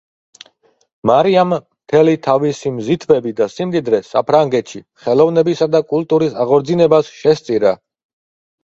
[1.09, 7.79] მარიამ მთელი თავისი მზითვები და სიმდიდრე საფრანგეთში ხელოვნებისა და კულტურის აღორძინებას შესწირა.